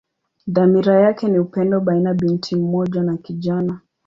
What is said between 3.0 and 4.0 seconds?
na kijana.